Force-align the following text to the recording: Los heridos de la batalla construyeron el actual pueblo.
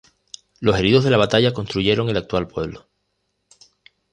Los 0.59 0.79
heridos 0.79 1.03
de 1.03 1.11
la 1.11 1.17
batalla 1.17 1.53
construyeron 1.53 2.09
el 2.09 2.17
actual 2.17 2.47
pueblo. 2.47 2.89